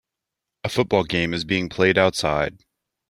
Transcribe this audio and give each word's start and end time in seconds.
A 0.63 0.69
football 0.69 1.03
game 1.03 1.31
is 1.31 1.43
being 1.45 1.69
played 1.69 1.95
outside. 1.95 2.65